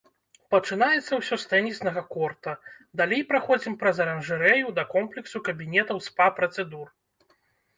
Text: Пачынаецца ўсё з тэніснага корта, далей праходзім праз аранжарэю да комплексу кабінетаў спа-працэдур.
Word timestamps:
Пачынаецца 0.53 1.13
ўсё 1.17 1.35
з 1.43 1.51
тэніснага 1.51 2.01
корта, 2.15 2.55
далей 3.01 3.21
праходзім 3.33 3.75
праз 3.83 3.97
аранжарэю 4.07 4.67
да 4.81 4.87
комплексу 4.95 5.37
кабінетаў 5.51 5.97
спа-працэдур. 6.07 6.87